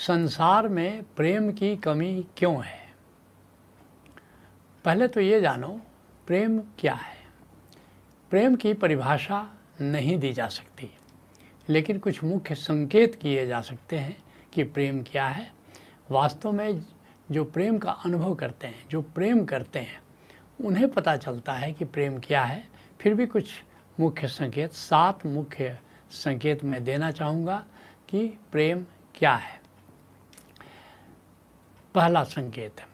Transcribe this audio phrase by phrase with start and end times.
[0.00, 2.78] संसार में प्रेम की कमी क्यों है?
[4.84, 5.68] पहले तो ये जानो,
[6.26, 7.16] प्रेम क्या है?
[8.30, 9.42] प्रेम की परिभाषा
[9.80, 10.90] नहीं दी जा सकती,
[11.68, 14.16] लेकिन कुछ मुख्य संकेत किए जा सकते हैं
[14.52, 15.50] कि प्रेम क्या है।
[16.10, 16.82] वास्तव में
[17.30, 20.00] जो प्रेम का अनुभव करते हैं, जो प्रेम करते हैं,
[20.60, 22.68] उन्हें पता चलता है कि प्रेम क्या है।
[23.00, 23.52] फिर भी कुछ
[24.00, 25.78] मुख्य संकेत, सात मुख्य
[26.10, 27.64] संकेत मैं देना चाहूँगा
[28.08, 29.59] कि प्रेम क्या है।
[31.94, 32.86] पहला संकेत है।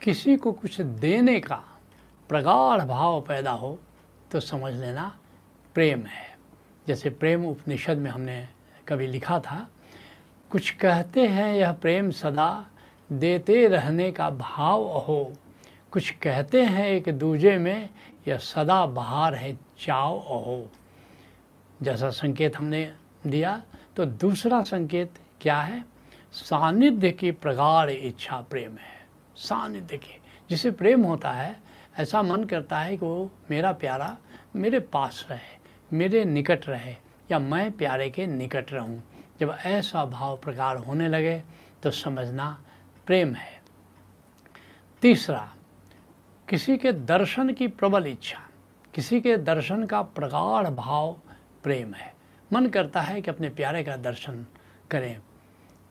[0.00, 1.62] किसी को कुछ देने का
[2.30, 3.78] प्रगाढ़ भाव पैदा हो
[4.32, 5.12] तो समझ लेना
[5.74, 6.28] प्रेम है।
[6.86, 8.48] जैसे प्रेम उपनिषद में हमने
[8.88, 9.68] कभी लिखा था,
[10.50, 12.66] कुछ कहते हैं यह प्रेम सदा
[13.10, 15.32] देते रहने का भाव हो।
[15.92, 17.88] कुछ कहते हैं एक दूजे में
[18.28, 20.66] यह सदा बहार है, चाव हो।
[21.82, 22.92] जैसा संकेत हमने
[23.26, 23.62] दिया
[23.96, 25.84] तो दूसरा संकेत क्या है?
[26.34, 28.98] सानिध्य की प्रगाढ़ इच्छा प्रेम है।
[29.36, 31.56] सानिध्य की, जिसे प्रेम होता है,
[31.98, 34.16] ऐसा मन करता है कि वो मेरा प्यारा
[34.56, 35.58] मेरे पास रहे,
[35.92, 36.94] मेरे निकट रहे,
[37.30, 39.02] या मैं प्यारे के निकट रहूँ।
[39.40, 41.42] जब ऐसा भाव प्रगाढ़ होने लगे
[41.82, 42.58] तो समझना
[43.06, 43.60] प्रेम है।
[45.02, 45.48] तीसरा,
[46.48, 48.40] किसी के दर्शन की प्रबल इच्छा,
[48.94, 51.12] किसी के दर्शन का प्रगाढ़ भाव
[51.62, 52.12] प्रेम है।
[52.50, 54.46] मन करता है कि अपने प्यारे का दर्शन
[54.90, 55.20] करें।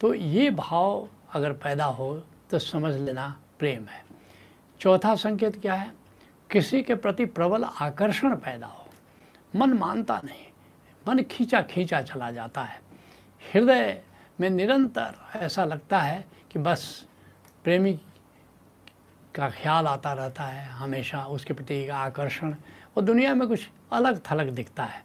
[0.02, 2.14] तो ये भाव अगर पैदा हो
[2.52, 3.28] तो समझ लेना
[3.60, 4.04] प्रेम है।
[4.80, 5.92] चौथा संकेत क्या है?
[6.52, 8.88] किसी के प्रति प्रबल आकर्षण पैदा हो।
[9.56, 10.46] मन मानता नहीं,
[11.08, 12.82] मन खींचा खींचा चला जाता है।
[13.42, 14.02] हृदय
[14.40, 17.06] में निरंतर ऐसा लगता है कि बस
[17.64, 17.94] प्रेमी
[19.36, 22.56] का ख्याल आता रहता है, हमेशा उसके प्रति एक आकर्षण,
[22.98, 25.04] और दुनिया में कुछ अलग थलग दिखता है।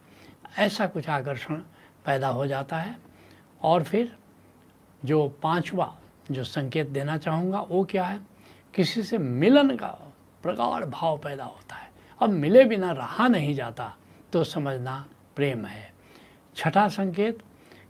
[0.58, 1.54] ऐसा कुछ आकर्षण
[2.04, 2.96] पैदा हो जाता है,
[3.62, 4.16] और फिर
[5.04, 5.96] जो पांचवा
[6.30, 8.20] जो संकेत देना चाहूँगा, वो क्या है?
[8.74, 13.96] किसी से मिलन का प्रगाढ़ भाव पैदा होता है। अब मिले बिना रहा नहीं जाता
[14.32, 15.06] तो समझना
[15.36, 15.92] प्रेम है।
[16.56, 17.38] छठा संकेत,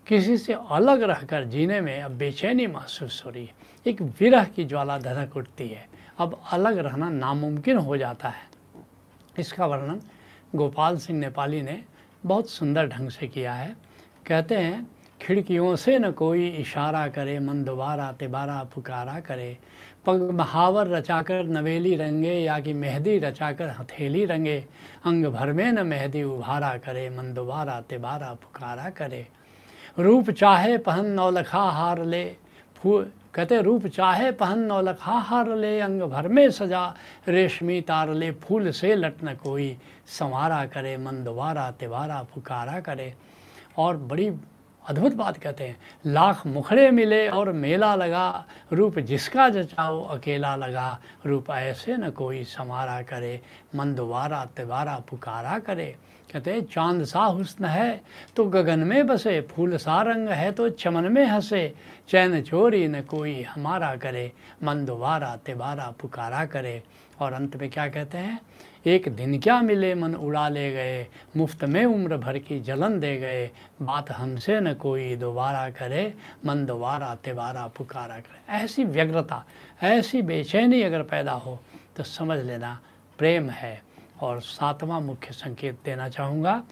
[0.06, 3.54] किसी से अलग रहकर जीने में अब बेचैनी महसूस हो रही है।
[3.86, 5.88] एक विरह की ज्वाला धधक उठती है।
[6.18, 8.48] अब अलग रहना नामुमकिन हो जाता है।
[9.38, 10.00] इसका वर्णन
[10.54, 11.84] गोपाल सिंह नेपाली ने
[12.26, 13.76] बहुत सुंदर ढंग से किया है।
[14.26, 14.93] कहते हैं
[15.24, 19.56] खिड़कियों से न कोई इशारा करे, मन दोबारा तिबारा पुकारा करे।
[20.06, 24.64] पग महावर रचाकर नवेली रंगे या कि मेहंदी रचाकर हथेली रंगे।
[25.04, 29.26] अंग भर में न मेहंदी उभारा करे, मन दोबारा तिबारा पुकारा करे।
[29.98, 32.24] रूप चाहे पहन नौलखा हार ले,
[32.76, 36.94] फू कहते रूप चाहे पहन नौलखा हार ले, अंग भर में सजा
[37.28, 39.76] रेशमी तार ले, फूल से लटन कोई
[40.06, 43.14] संवारा करे, मन दोबारा तिबारा पुकारा करे।
[43.78, 44.30] और बड़ी
[44.86, 50.98] अद्भुत बात कहते हैं। लाख मुखड़े मिले और मेला लगा, रूप जिसका जचाओ, अकेला लगा।
[51.26, 53.40] रूप ऐसे न कोई समारा करे
[53.74, 55.94] मन दोबारा तिबारा पुकारा करे।
[56.32, 58.00] कहते हैं, चाँद सा हुस्न है
[58.36, 61.74] तो गगन में बसे, फूल सा रंग है तो चमन में हंसे।
[62.08, 66.82] चैन चोरी न कोई हमारा करे मन दोबारा तिबारा पुकारा करे।
[67.20, 68.40] और अंत में क्या कहते हैं?
[68.84, 71.06] एक दिन क्या मिले, मन उड़ा ले गए।
[71.36, 73.46] मुफ़्त में उम्र भर की जलन दे गए।
[73.82, 76.14] बात हमसे न कोई दोबारा करे,
[76.46, 79.44] मन दोबारा तिबारा पुकारा करे। ऐसी व्यग्रता,
[79.82, 81.58] ऐसी बेचैनी अगर पैदा हो
[81.96, 82.78] तो समझ लेना
[83.18, 83.82] प्रेम है।
[84.20, 86.62] और सातवां मुख्य संकेत देना चाहूँगा,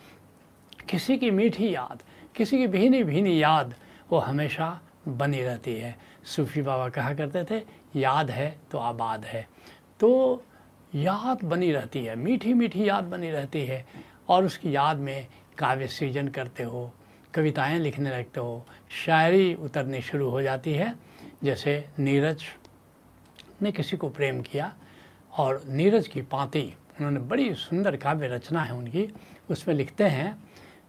[0.88, 2.02] किसी की मीठी याद,
[2.36, 3.74] किसी की भीनी भीनी याद,
[4.10, 7.62] वो हमेशा बनी रहती है। सूफी बाबा कहा करते थे,
[7.96, 9.46] याद है तो आबाद है।
[10.00, 10.42] तो
[10.94, 13.86] याद बनी रहती है मीठी मीठी याद बनी रहती है,
[14.28, 15.26] और उसकी याद में
[15.58, 16.92] काव्य सृजन करते हो,
[17.34, 18.66] कविताएँ लिखने लगते हो,
[19.06, 20.94] शायरी उतरनी शुरू हो जाती है।
[21.44, 22.42] जैसे नीरज
[23.62, 24.72] ने किसी को प्रेम किया,
[25.38, 29.14] और नीरज की पाती, उन्होंने बड़ी सुंदर काव्य रचना है उनकी,
[29.50, 30.44] उसमें लिखते हैं,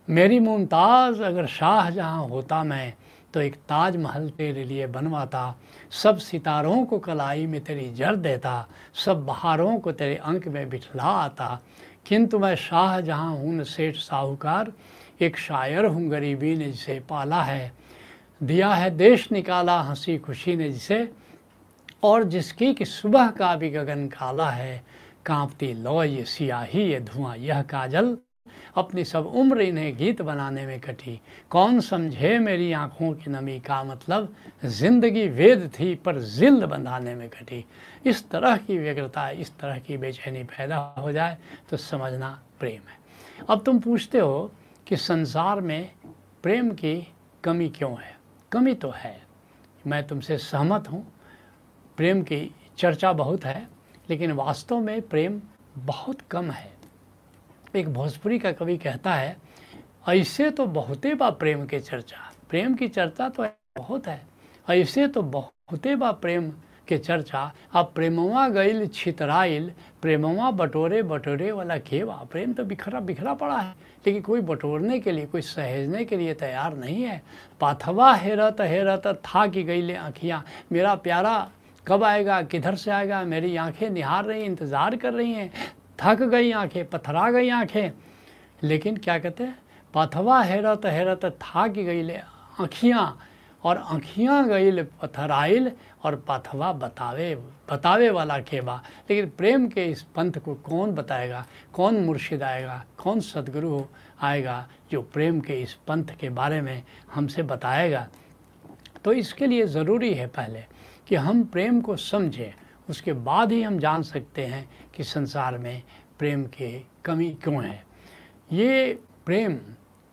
[0.10, 2.94] मेरी मुमताज़ अगर शाह जहाँ होता मैं
[3.34, 5.56] तो एक ताजमहल तेरे लिए बनवाता,
[5.92, 8.68] सब सितारों को कलाई में तेरी जड़ देता,
[9.06, 11.62] सब बहारों को तेरे अंक में बिठला आता
[12.06, 14.72] किंतु मैं शाह जहाँ हूँ सेठ साहूकार,
[15.22, 17.72] एक शायर हूँ गरीबी ने जिसे पाला है।
[18.44, 21.12] दिया है देश निकाला, हँसी खुशी ने जिसे,
[22.04, 24.84] और जिसकी कि सुबह का भी गगन काला है।
[25.26, 28.18] कांपती लो ये सियाही, ये धुआँ, यह काजल।
[28.76, 33.84] अपनी सब उम्र इन्हें गीत बनाने में कटी। कौन समझे मेरी आँखों की नमी का
[33.84, 34.34] मतलब?
[34.66, 37.66] ज़िंदगी वेद थी, पर जिल्द बंधाने में कटी।
[38.06, 41.38] इस तरह की व्यग्रता, इस तरह की बेचैनी पैदा हो जाए
[41.70, 44.52] तो समझना प्रेम है। अब तुम पूछते हो
[44.88, 45.90] कि संसार में
[46.44, 46.96] प्रेम की
[47.44, 48.16] कमी क्यों है?
[48.52, 49.22] कमी तो है।
[49.88, 51.06] मैं तुमसे सहमत हूँ,
[51.98, 53.68] प्रेम की चर्चा बहुत है,
[54.10, 55.42] लेकिन वास्तव में प्रेम
[55.78, 56.73] बहुत कम है।
[57.76, 59.36] एक भोजपुरी का कवि कहता है,
[60.10, 62.18] ऐसे तो बहुते बा प्रेम के चर्चा।
[62.50, 63.46] प्रेम की चर्चा तो
[63.78, 64.22] बहुत है।
[64.70, 66.50] ऐसे तो बहुते बा प्रेम
[66.88, 69.72] के चर्चा। अब प्रेमवा गईल छितराइल।
[70.02, 75.12] प्रेमवा बटोरे बटोरे वाला खेवा। प्रेम तो बिखरा बिखरा पड़ा है। लेकिन कोई बटोरने के
[75.12, 77.22] लिए, कोई सहेजने के लिए तैयार नहीं है।
[77.62, 81.52] पाथवा हेरत हेरत था कि गई आँखियाँ। मेरा प्यारा
[81.88, 82.42] कब आएगा?
[82.42, 83.24] किधर से आएगा?
[83.24, 85.52] मेरी आँखें निहार रही, इंतज़ार कर रही हैं।
[86.00, 87.92] थक गई आँखें, पथरा गई आँखें।
[88.64, 89.58] लेकिन क्या कहते हैं?
[89.94, 92.10] पथवा हेरत हेरत था कि गई
[92.60, 93.20] आँखियाँ,
[93.64, 95.72] और आँखियाँ गईल पथराइल,
[96.04, 97.36] और पथवा बतावे
[97.72, 98.76] बतावे वाला खेबा
[99.10, 101.46] लेकिन प्रेम के इस पंथ को कौन बताएगा?
[101.74, 102.84] कौन मुर्शिद आएगा?
[102.98, 103.82] कौन सदगुरु
[104.22, 108.08] आएगा जो प्रेम के इस पंथ के बारे में हमसे बताएगा?
[109.04, 110.64] तो इसके लिए ज़रूरी है पहले
[111.08, 112.54] कि हम प्रेम को समझें।
[112.90, 115.82] उसके बाद ही हम जान सकते हैं कि संसार में
[116.20, 117.84] प्रेम की कमी क्यों है?
[118.52, 119.58] ये प्रेम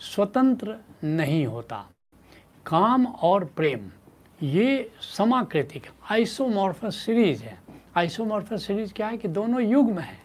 [0.01, 1.87] स्वतंत्र नहीं होता।
[2.67, 3.91] काम और प्रेम,
[4.43, 7.59] ये समाकृतिक, आइसोमॉर्फस सीरीज़ है।
[7.97, 10.19] आइसोमॉर्फस सीरीज़ क्या है कि दोनों युग में है,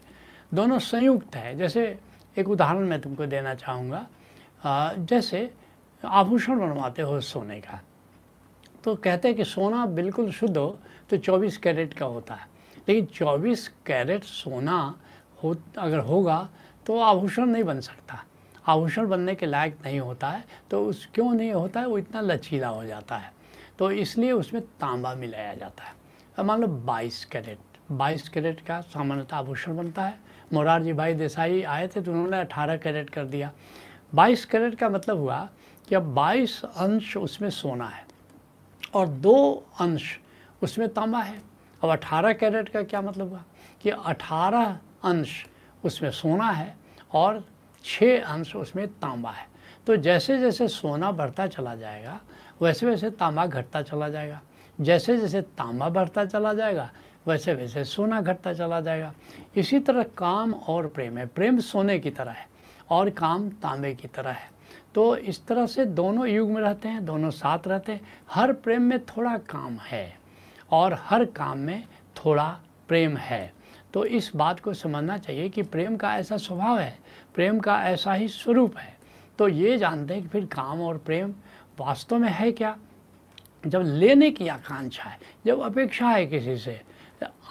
[0.54, 1.98] दोनों संयुक्त है। जैसे
[2.36, 4.06] एक उदाहरण मैं तुमको देना चाहूँगा।
[4.98, 5.50] जैसे
[6.04, 7.80] आभूषण बनवाते हो सोने का
[8.84, 10.78] तो कहते हैं कि सोना बिल्कुल शुद्ध हो
[11.10, 12.55] तो 24 कैरेट का होता है।
[12.88, 14.94] लेकिन 24 कैरेट सोना
[15.42, 16.48] हो, अगर होगा
[16.86, 18.22] तो आभूषण नहीं बन सकता।
[18.66, 21.86] आभूषण बनने के लायक नहीं होता है तो उस, क्यों नहीं होता है?
[21.86, 23.32] वो इतना लचीला हो जाता है।
[23.78, 25.94] तो इसलिए उसमें तांबा मिलाया जाता है।
[26.38, 27.58] अब मान लो बाईस कैरेट।
[27.92, 30.18] बाईस कैरेट का सामान्यतः आभूषण बनता है।
[30.52, 33.52] मोरारजी भाई देसाई आए थे तो उन्होंने अठारह कैरेट कर दिया।
[34.14, 35.48] बाईस कैरेट का मतलब हुआ
[35.88, 38.04] कि अब बाईस अंश उसमें सोना है
[38.94, 40.18] और दो अंश
[40.62, 41.40] उसमें तांबा है।
[41.84, 43.44] अब अठारह कैरेट का क्या मतलब हुआ?
[43.80, 45.46] कि अठारह अंश
[45.84, 46.76] उसमें सोना है
[47.12, 47.44] और
[47.84, 49.46] छः अंश उसमें तांबा है।
[49.86, 52.20] तो जैसे जैसे सोना बढ़ता चला जाएगा
[52.62, 54.40] वैसे वैसे तांबा घटता चला जाएगा।
[54.80, 56.90] जैसे जैसे तांबा बढ़ता चला जाएगा
[57.26, 59.12] वैसे वैसे सोना घटता चला जाएगा।
[59.56, 62.48] इसी तरह काम और प्रेम है। प्रेम सोने की तरह है
[62.90, 64.50] और काम तांबे की तरह है।
[64.94, 68.00] तो इस तरह से दोनों युग में रहते हैं, दोनों साथ रहते हैं।
[68.30, 70.25] हर प्रेम में थोड़ा काम है।
[70.70, 71.84] और हर काम में
[72.16, 72.48] थोड़ा
[72.88, 73.52] प्रेम है।
[73.94, 76.98] तो इस बात को समझना चाहिए कि प्रेम का ऐसा स्वभाव है,
[77.34, 78.94] प्रेम का ऐसा ही स्वरूप है।
[79.38, 81.34] तो ये जानते हैं कि फिर काम और प्रेम
[81.80, 82.76] वास्तव में है क्या?
[83.64, 86.80] जब लेने की आकांक्षा है, जब अपेक्षा है किसी से,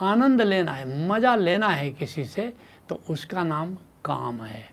[0.01, 2.53] आनंद लेना है, मज़ा लेना है किसी से
[2.89, 3.75] तो उसका नाम
[4.05, 4.69] काम है।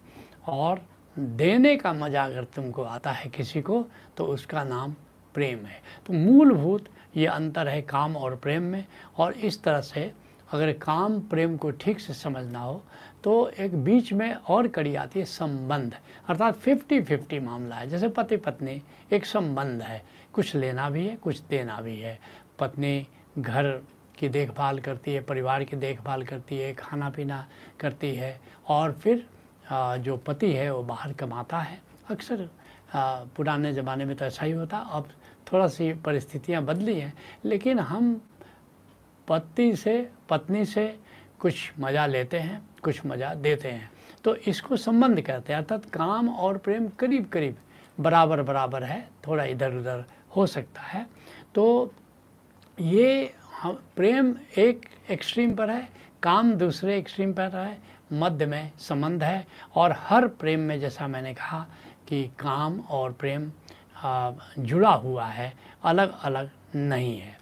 [0.48, 0.80] और
[1.16, 3.84] देने का मज़ा अगर तुमको आता है किसी को
[4.16, 4.94] तो उसका नाम
[5.34, 8.84] प्रेम है। तो मूलभूत ये अंतर है काम और प्रेम में।
[9.18, 10.12] और इस तरह से
[10.52, 12.82] अगर काम प्रेम को ठीक से समझना हो
[13.24, 15.94] तो एक बीच में और कड़ी आती है संबंध।
[16.28, 18.80] अर्थात फिफ्टी फिफ्टी मामला है। जैसे पति पत्नी
[19.12, 22.18] एक संबंध है। कुछ लेना भी है, कुछ देना भी है।
[22.58, 23.06] पत्नी
[23.38, 23.70] घर
[24.18, 27.44] की देखभाल करती है, परिवार की देखभाल करती है खाना पीना
[27.80, 29.26] करती है। और फिर
[30.00, 31.80] जो पति है, वो बाहर कमाता है।
[32.10, 32.48] अक्सर
[33.36, 35.08] पुराने ज़माने में तो ऐसा ही होता। अब
[35.52, 37.12] थोड़ा सी परिस्थितियाँ बदली हैं,
[37.44, 38.20] लेकिन हम
[39.28, 40.86] पति से, पत्नी से
[41.40, 43.90] कुछ मज़ा लेते हैं, कुछ मज़ा देते हैं।
[44.24, 47.56] तो इसको संबंध कहते हैं, अर्थात काम और प्रेम करीब करीब
[47.98, 50.04] बराबर बराबर है, थोड़ा इधर उधर
[50.36, 51.06] हो सकता है।
[51.54, 51.92] तो
[52.78, 55.88] ये हम, प्रेम एक एक्सट्रीम पर है,
[56.22, 57.78] काम दूसरे एक्सट्रीम पर है,
[58.12, 61.66] मध्य में संबंध है, और हर प्रेम में जैसा मैंने कहा
[62.08, 63.50] कि काम और प्रेम
[64.58, 65.52] जुड़ा हुआ है
[65.84, 67.38] अलग अलग नहीं है।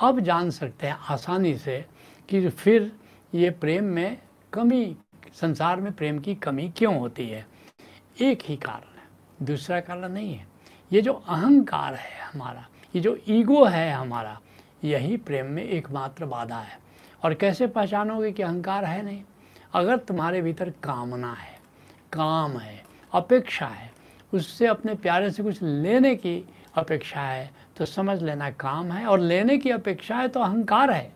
[0.00, 1.84] अब जान सकते हैं आसानी से
[2.28, 2.92] कि फिर
[3.34, 4.18] ये प्रेम में
[4.52, 4.96] कमी,
[5.34, 7.46] संसार में प्रेम की कमी क्यों होती है?
[8.20, 10.46] एक ही कारण है, दूसरा कारण नहीं है।
[10.92, 12.66] ये जो अहंकार है हमारा,
[12.96, 14.40] ये जो ईगो है हमारा,
[14.84, 16.78] यही प्रेम में एकमात्र बाधा है।
[17.24, 19.22] और कैसे पहचानोगे कि अहंकार है नहीं?
[19.74, 21.58] अगर तुम्हारे भीतर कामना है,
[22.12, 23.90] काम है, अपेक्षा है
[24.32, 26.44] उससे अपने प्यारे से कुछ लेने की
[26.76, 31.12] अपेक्षा है तो समझ लेना काम है, और लेने की अपेक्षा है तो अहंकार है।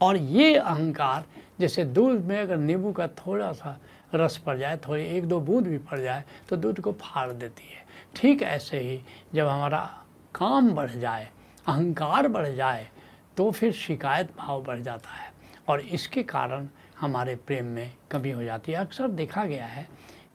[0.00, 1.24] और ये अहंकार,
[1.60, 3.78] जैसे दूध में अगर नींबू का थोड़ा सा
[4.14, 7.64] रस पड़ जाए, थोड़ी एक दो बूंद भी पड़ जाए तो दूध को फाड़ देती
[7.66, 7.84] है।
[8.16, 9.00] ठीक ऐसे ही
[9.34, 9.78] जब हमारा
[10.34, 11.28] काम बढ़ जाए,
[11.66, 12.88] अहंकार बढ़ जाए
[13.36, 15.30] तो फिर शिकायत भाव बढ़ जाता है।
[15.68, 16.68] और इसके कारण
[17.00, 19.86] हमारे प्रेम में कमी हो जाती है। अक्सर देखा गया है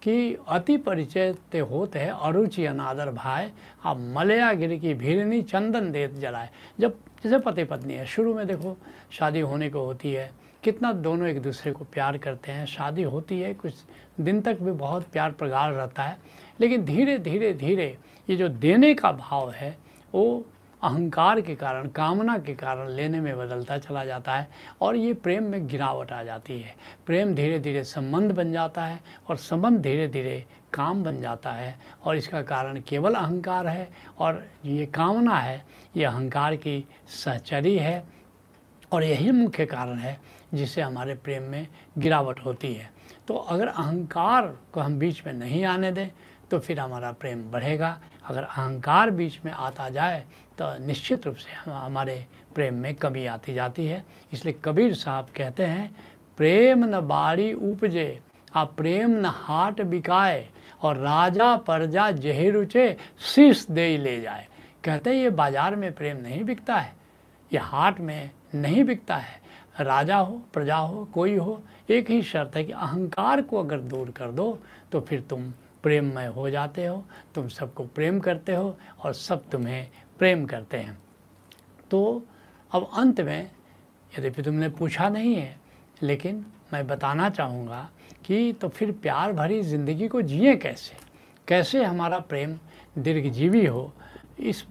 [0.07, 3.49] कि अति परिचय ते होते है, अरुचि अनादर भाई
[3.83, 6.49] आप मलया गिर की भीरनी चंदन देत जलाए।
[6.79, 8.77] जब, जैसे पति पत्नी है, शुरू में देखो,
[9.11, 10.31] शादी होने को होती है,
[10.63, 13.73] कितना दोनों एक दूसरे को प्यार करते हैं। शादी होती है, कुछ
[14.19, 16.17] दिन तक भी बहुत प्यार प्रगाढ़ रहता है।
[16.59, 17.97] लेकिन धीरे धीरे धीरे
[18.29, 19.77] ये जो देने का भाव है,
[20.13, 20.45] वो
[20.81, 24.47] अहंकार के कारण, कामना के कारण लेने में बदलता चला जाता है
[24.81, 28.99] और ये प्रेम में गिरावट आ जाती है। प्रेम धीरे धीरे संबंध बन जाता है
[29.29, 30.43] और संबंध धीरे धीरे
[30.73, 35.63] काम बन जाता है और इसका कारण केवल अहंकार है और ये कामना है,
[35.97, 36.83] ये अहंकार की
[37.15, 38.03] सहचरी है
[38.91, 40.19] और यही मुख्य कारण है
[40.53, 41.67] जिससे हमारे प्रेम में
[41.97, 42.89] गिरावट होती है।
[43.27, 46.09] तो अगर अहंकार को हम बीच में नहीं आने दें
[46.49, 50.23] तो फिर हमारा प्रेम बढ़ेगा अगर अहंकार बीच में आता जाए
[50.57, 54.03] तो निश्चित रूप से हमारे प्रेम में कमी आती जाती है।
[54.33, 55.95] इसलिए कबीर साहब कहते हैं,
[56.37, 58.19] प्रेम न बाड़ी उपजे,
[58.53, 60.47] आ प्रेम न हाट बिकाए,
[60.81, 64.47] और राजा प्रजा जही रुचे, शीश दे ले जाए।
[64.83, 66.93] कहते हैं, ये बाज़ार में प्रेम नहीं बिकता है,
[67.51, 69.39] ये हाट में नहीं बिकता है।
[69.79, 74.09] राजा हो, प्रजा हो, कोई हो, एक ही शर्त है कि अहंकार को अगर दूर
[74.11, 74.57] कर दो
[74.91, 75.51] तो फिर तुम
[75.87, 77.03] प्रेममय हो जाते हो,
[77.35, 79.87] तुम सबको प्रेम करते हो और सब तुम्हें
[80.19, 80.97] प्रेम करते हैं।
[81.91, 82.23] तो
[82.71, 83.51] अब अंत में
[84.11, 85.55] यद्यपि तुमने पूछा नहीं है,
[86.03, 87.89] लेकिन मैं बताना चाहूँगा
[88.25, 90.95] कि तो फिर प्यार भरी ज़िंदगी को जिए कैसे?
[91.47, 92.57] कैसे हमारा प्रेम
[92.97, 93.93] दीर्घजीवी हो?
[94.39, 94.65] इस,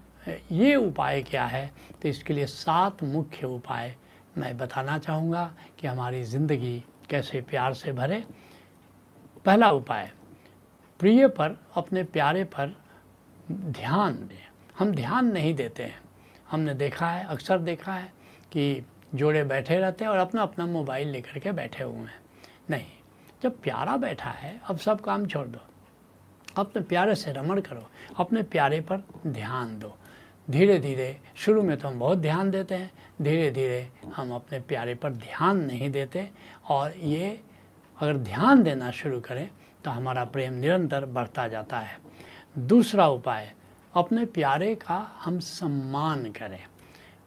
[0.52, 1.70] ये उपाय क्या है?
[2.02, 3.94] तो इसके लिए सात मुख्य उपाय
[4.38, 8.22] मैं बताना चाहूँगा कि हमारी ज़िंदगी कैसे प्यार से भरे।
[9.44, 10.10] पहला उपाय
[10.98, 12.76] प्रिय पर, अपने प्यारे पर
[13.52, 14.46] ध्यान दें।
[14.78, 16.00] हम ध्यान नहीं देते हैं।
[16.50, 18.12] हमने देखा है, अक्सर देखा है
[18.52, 22.20] कि जोड़े बैठे रहते हैं और अपना अपना मोबाइल लेकर के बैठे हुए हैं।
[22.70, 22.86] नहीं,
[23.42, 25.58] जब प्यारा बैठा है, अब सब काम छोड़ दो।
[26.56, 29.96] अपने प्यारे से रमण करो, अपने प्यारे पर ध्यान दो।
[30.50, 32.90] धीरे धीरे शुरू में तो हम बहुत ध्यान देते हैं
[33.22, 36.30] धीरे धीरे हम अपने प्यारे पर ध्यान नहीं देते
[36.68, 37.40] और ये
[38.00, 39.50] अगर ध्यान देना शुरू करें
[39.86, 41.98] तो हमारा प्रेम निरंतर बढ़ता जाता है।
[42.58, 43.52] दूसरा उपाय,
[43.94, 46.64] अपने प्यारे का हम सम्मान करें।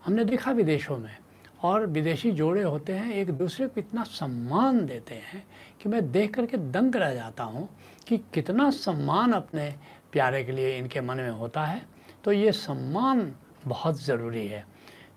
[0.05, 1.17] हमने देखा विदेशों में,
[1.63, 5.47] और विदेशी जोड़े होते हैं, एक दूसरे को इतना सम्मान देते हैं
[5.81, 7.69] कि मैं देख करके दंग रह जाता हूँ
[8.07, 9.75] कि कितना सम्मान अपने
[10.11, 11.85] प्यारे के लिए इनके मन में होता है।
[12.23, 13.35] तो ये सम्मान
[13.65, 14.65] बहुत ज़रूरी है।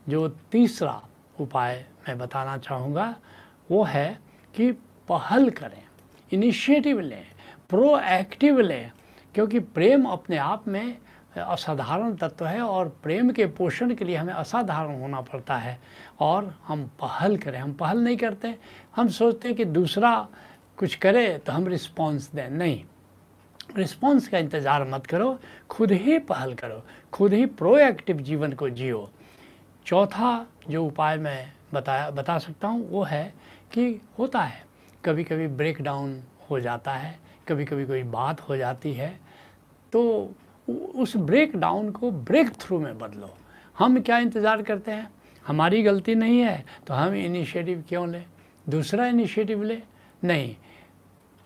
[0.09, 1.03] जो तीसरा
[1.41, 3.17] उपाय मैं बताना चाहूँगा,
[3.71, 4.21] वो है
[4.55, 4.73] कि
[5.09, 5.83] पहल करें,
[6.33, 7.32] इनिशिएटिव लें।
[7.73, 8.91] प्रोएक्टिव लें,
[9.35, 10.97] क्योंकि प्रेम अपने आप में
[11.33, 15.79] असाधारण तत्व है और प्रेम के पोषण के लिए हमें असाधारण होना पड़ता है
[16.21, 18.55] और हम पहल करें। हम पहल नहीं करते,
[18.97, 20.15] हम सोचते हैं कि दूसरा
[20.79, 22.83] कुछ करे तो हम रिस्पॉन्स दें। नहीं
[23.77, 25.39] रिस्पॉन्स का इंतज़ार मत करो,
[25.71, 29.09] खुद ही पहल करो, खुद ही प्रोएक्टिव जीवन को जियो।
[29.87, 33.25] चौथा जो उपाय मैं बताया, बता सकता हूँ, वो है
[33.73, 34.63] कि होता है
[35.05, 37.19] कभी कभी ब्रेकडाउन हो जाता है
[37.49, 39.19] कभी कभी कोई बात हो जाती है
[39.93, 40.35] तो
[40.69, 43.31] उस ब्रेक डाउन को ब्रेक थ्रू में बदलो।
[43.77, 45.09] हम क्या इंतज़ार करते हैं?
[45.45, 48.25] हमारी गलती नहीं है तो हम इनिशिएटिव क्यों लें?
[48.67, 49.79] दूसरा इनिशिएटिव ले?
[50.23, 50.55] नहीं।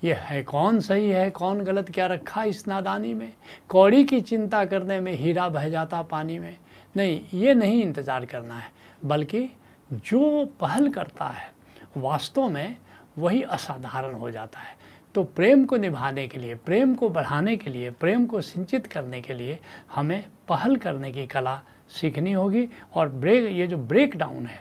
[0.03, 3.33] ये है कौन सही है, कौन गलत, क्या रखा इस नादानी में?
[3.69, 6.57] कौड़ी की चिंता करने में हीरा बह जाता पानी में?
[6.95, 8.71] नहीं, ये नहीं इंतज़ार करना है,
[9.05, 9.49] बल्कि
[9.91, 11.51] जो पहल करता है,
[11.97, 12.77] वास्तव में
[13.19, 14.75] वही असाधारण हो जाता है।
[15.17, 19.21] तो प्रेम को निभाने के लिए, प्रेम को बढ़ाने के लिए, प्रेम को सिंचित करने
[19.21, 19.59] के लिए
[19.95, 24.61] हमें पहल करने की कला सीखनी होगी। और ब्रेक ये जो ब्रेक डाउन है,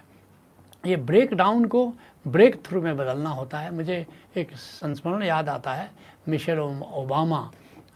[0.84, 1.92] ये ब्रेक डाउन को
[2.26, 4.06] ब्रेक थ्रू में बदलना होता है। मुझे
[4.38, 5.90] एक संस्मरण याद आता है,
[6.30, 7.52] मिशेल ओबामा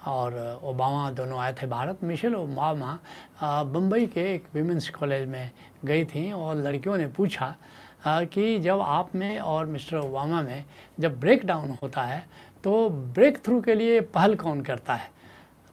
[0.08, 2.98] और ओबामा दोनों आए थे भारत। मिशेल ओबामा
[3.44, 5.50] बम्बई के एक विमेंस कॉलेज में
[5.86, 7.56] गई थी और लड़कियों ने पूछा
[8.03, 10.63] कि जब आप में और मिस्टर ओबामा में
[11.00, 12.24] जब ब्रेक डाउन होता है
[12.63, 15.10] तो ब्रेक थ्रू के लिए पहल कौन करता है?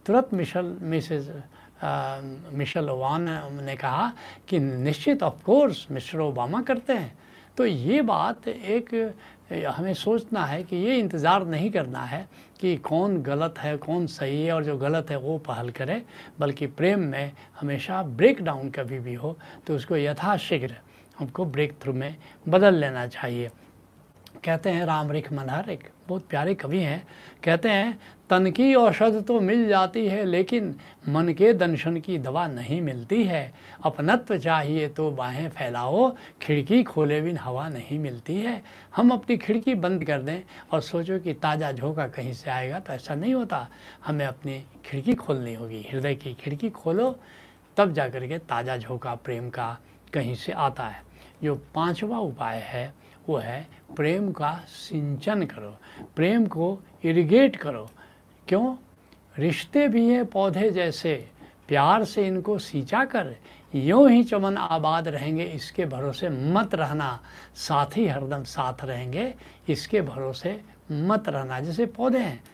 [0.07, 1.31] तुरंत मिशल मिसेज
[2.55, 4.13] मिशल ओबामा ने कहा
[4.49, 7.17] कि निश्चित ऑफ़ कोर्स मिस्टर ओबामा करते हैं।
[7.57, 9.15] तो ये बात एक,
[9.69, 12.27] हमें सोचना है कि ये इंतज़ार नहीं करना है
[12.61, 16.03] कि कौन गलत है, कौन सही है, और जो गलत है वो पहल करे,
[16.41, 20.75] बल्कि प्रेम में हमेशा ब्रेक डाउन कभी भी हो तो उसको यथाशीघ्र
[21.19, 22.15] हमको ब्रेक थ्रू में
[22.47, 23.51] बदल लेना चाहिए।
[24.45, 27.07] कहते हैं राम रिख मनहर एक बहुत प्यारे कवि हैं।
[27.45, 27.99] कहते हैं,
[28.31, 30.75] तन की औषध तो मिल जाती है, लेकिन
[31.09, 33.53] मन के दंशन की दवा नहीं मिलती है।
[33.85, 36.11] अपनत्व चाहिए तो बाहें फैलाओ,
[36.43, 38.63] खिड़की खोले बिन हवा नहीं मिलती है।
[38.97, 40.41] हम अपनी खिड़की बंद कर दें
[40.73, 43.67] और सोचो कि ताज़ा झोंका कहीं से आएगा तो ऐसा नहीं होता।
[44.07, 47.19] हमें अपनी खिड़की खोलनी होगी। हृदय की खिड़की खोलो,
[47.77, 49.77] तब जा के ताज़ा झोंका, प्रेम का
[50.17, 51.03] कहीं से आता है।
[51.43, 52.95] जो पांचवा उपाय है,
[53.29, 55.77] वो है प्रेम का सिंचन करो।
[56.17, 57.91] प्रेम को इरिगेट करो।
[58.49, 58.77] क्यों?
[59.39, 61.29] रिश्ते भी हैं पौधे जैसे।
[61.69, 63.37] प्यार से इनको सींचा कर,
[63.75, 67.21] यूँ ही चमन आबाद रहेंगे, इसके भरोसे मत रहना।
[67.55, 69.35] साथ ही हरदम साथ रहेंगे,
[69.69, 70.61] इसके भरोसे
[70.93, 72.45] मत रहना। जैसे पौधे हैं,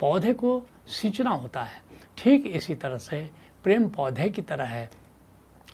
[0.00, 1.82] पौधे को सींचना होता है।
[2.18, 3.30] ठीक इसी तरह से
[3.62, 4.90] प्रेम पौधे की तरह है।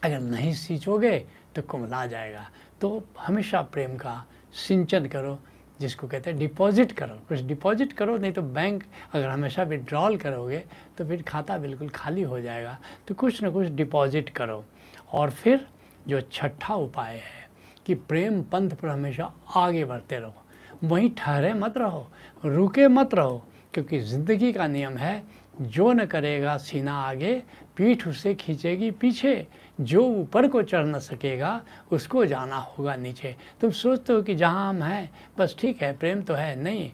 [0.03, 1.25] अगर नहीं सींचोगे
[1.57, 2.45] तो कुमला जाएगा।
[2.81, 4.23] तो हमेशा प्रेम का
[4.57, 5.37] सिंचन करो,
[5.79, 8.83] जिसको कहते हैं डिपॉजिट करो। कुछ डिपॉजिट करो, नहीं तो बैंक
[9.13, 10.63] अगर हमेशा विड्रॉल करोगे
[10.97, 14.63] तो फिर खाता बिल्कुल खाली हो जाएगा। तो कुछ ना कुछ डिपॉजिट करो।
[15.11, 15.65] और फिर
[16.07, 17.45] जो छठा उपाय है
[17.85, 20.43] कि प्रेम पंथ पर हमेशा आगे बढ़ते रहो।
[20.83, 22.07] वहीं ठहरे मत रहो,
[22.45, 25.23] रुके मत रहो, क्योंकि ज़िंदगी का नियम है
[25.61, 27.43] जो न करेगा सीना आगे,
[27.77, 29.47] पीठ उसे खींचेगी पीछे।
[29.81, 31.61] जो ऊपर को चढ़ न सकेगा,
[31.91, 36.21] उसको जाना होगा नीचे। तुम सोचते हो कि जहाँ हम हैं, बस ठीक है, प्रेम
[36.21, 36.91] तो है, नहीं।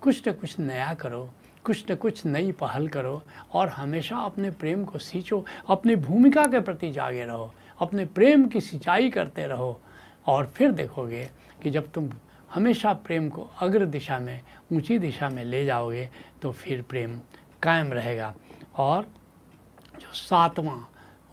[0.00, 1.30] कुछ न कुछ नया करो,
[1.64, 6.60] कुछ न कुछ नई पहल करो, और हमेशा अपने प्रेम को सींचो, अपनी भूमिका के
[6.60, 9.80] प्रति जागे रहो, अपने प्रेम की सिंचाई करते रहो।
[10.26, 11.30] और फिर देखोगे
[11.62, 12.10] कि जब तुम
[12.54, 14.40] हमेशा प्रेम को अग्र दिशा में,
[14.72, 16.08] ऊँची दिशा में ले जाओगे
[16.42, 17.20] तो फिर प्रेम
[17.64, 18.34] कायम रहेगा।
[18.76, 19.02] और
[20.00, 20.78] जो सातवां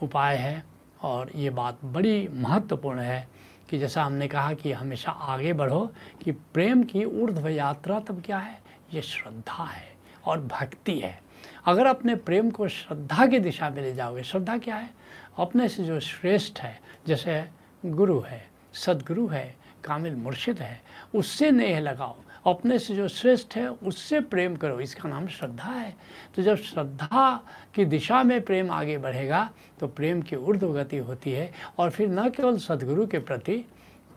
[0.03, 0.63] उपाय है,
[1.01, 3.27] और ये बात बड़ी महत्वपूर्ण है
[3.69, 5.91] कि जैसा हमने कहा कि हमेशा आगे बढ़ो
[6.23, 8.61] कि प्रेम की ऊर्ध्व यात्रा तब क्या है?
[8.93, 9.95] ये श्रद्धा है
[10.25, 11.21] और भक्ति है।
[11.65, 14.89] अगर अपने प्रेम को श्रद्धा की दिशा में ले जाओगे, श्रद्धा क्या है?
[15.37, 17.49] अपने से जो श्रेष्ठ है, जैसे
[17.85, 20.81] गुरु है, सदगुरु है, कामिल मुर्शिद है,
[21.15, 25.93] उससे नेह लगाओ। अपने से जो श्रेष्ठ है, उससे प्रेम करो। इसका नाम श्रद्धा है।
[26.35, 27.35] तो जब श्रद्धा
[27.75, 32.09] की दिशा में प्रेम आगे बढ़ेगा तो प्रेम की ऊर्ध्व गति होती है और फिर
[32.09, 33.65] न केवल सदगुरु के प्रति,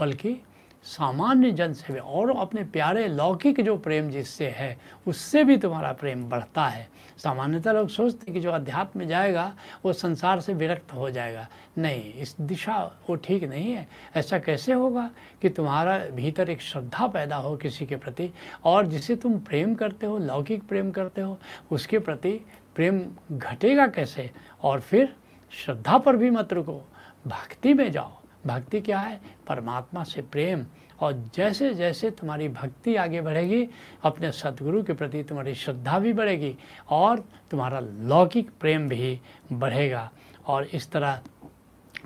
[0.00, 0.40] बल्कि
[0.84, 5.92] सामान्य जन से भी और अपने प्यारे लौकिक जो प्रेम जिससे है, उससे भी तुम्हारा
[5.92, 10.54] प्रेम बढ़ता है। सामान्यतः लोग सोचते हैं कि जो अध्यात्म में जाएगा, वो संसार से
[10.54, 15.10] विरक्त हो जाएगा। नहीं, इस दिशा वो ठीक नहीं है। ऐसा कैसे होगा
[15.42, 18.32] कि तुम्हारा भीतर एक श्रद्धा पैदा हो किसी के प्रति
[18.64, 21.38] और जिसे तुम प्रेम करते हो, लौकिक प्रेम करते हो,
[21.70, 24.30] उसके प्रति प्रेम घटेगा कैसे?
[24.62, 25.16] और फिर
[25.50, 26.82] श्रद्धा पर भी मत रुको,
[27.26, 29.21] भक्ति में जाओ। भक्ति क्या है?
[29.49, 30.67] परमात्मा से प्रेम।
[31.00, 33.69] और जैसे जैसे तुम्हारी भक्ति आगे बढ़ेगी,
[34.02, 36.57] अपने सदगुरु के प्रति तुम्हारी श्रद्धा भी बढ़ेगी
[36.91, 39.21] और तुम्हारा लौकिक प्रेम भी
[39.52, 40.11] बढ़ेगा।
[40.47, 41.21] और इस तरह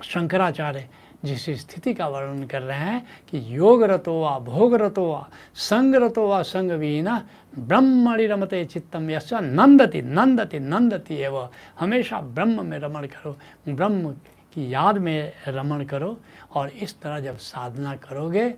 [0.03, 0.89] शंकराचार्य
[1.25, 5.95] जिस स्थिति का वर्णन कर रहे हैं कि योग रतो वा भोग रतो वा, संग
[5.95, 7.27] रतो वा संग विहीना
[7.59, 11.49] ब्रह्मणि रमते चित्तम यश नंदति नंदति नंदति एवं।
[11.79, 13.37] हमेशा ब्रह्म में रमण करो।
[13.69, 14.15] ब्रह्म
[14.53, 16.17] की याद में रमण करो
[16.53, 18.49] और इस तरह जब साधना करोगे,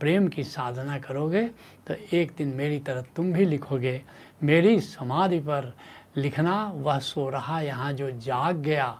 [0.00, 1.42] प्रेम की साधना करोगे
[1.86, 4.00] तो एक दिन मेरी तरह तुम भी लिखोगे।
[4.42, 5.72] मेरी समाधि पर
[6.16, 8.98] लिखना वह सो रहा, यहाँ जो जाग गया।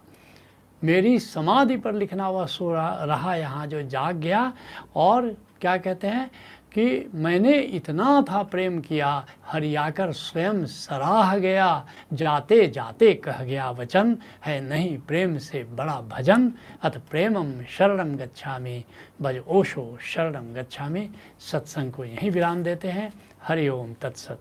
[0.81, 4.51] मेरी समाधि पर लिखना वह सो रहा यहाँ जो जाग गया।
[4.95, 5.29] और
[5.61, 6.29] क्या कहते हैं?
[6.73, 14.17] कि मैंने इतना था प्रेम किया, हरियाकर स्वयं सराह गया, जाते जाते कह गया वचन,
[14.45, 16.51] है नहीं प्रेम से बड़ा भजन
[16.83, 18.83] अत प्रेमम शरणम गच्छा में
[19.21, 21.09] बज ओशो शरणम गच्छा में
[21.51, 23.11] सत्संग को यहीं विराम देते हैं।
[23.43, 24.39] हरिओम तत्सत।